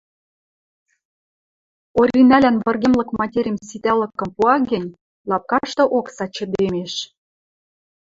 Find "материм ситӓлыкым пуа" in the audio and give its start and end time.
3.19-4.55